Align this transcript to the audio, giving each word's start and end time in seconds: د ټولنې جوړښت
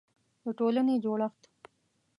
د 0.43 0.45
ټولنې 0.57 0.95
جوړښت 1.03 1.51